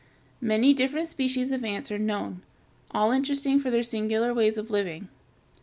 [0.41, 2.41] Many different species of ants are known,
[2.89, 5.09] all interesting for their singular ways of living.